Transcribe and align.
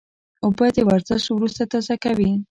اوبه 0.45 0.67
د 0.75 0.79
ورزش 0.89 1.23
وروسته 1.31 1.61
تازه 1.71 1.95
کوي 2.03 2.31